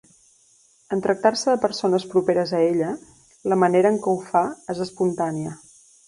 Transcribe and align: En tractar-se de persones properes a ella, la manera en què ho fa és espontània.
En 0.95 1.01
tractar-se 1.07 1.49
de 1.51 1.59
persones 1.65 2.05
properes 2.13 2.53
a 2.59 2.61
ella, 2.69 2.87
la 3.53 3.57
manera 3.65 3.91
en 3.93 3.99
què 4.07 4.13
ho 4.15 4.23
fa 4.31 4.43
és 4.75 4.81
espontània. 4.87 5.53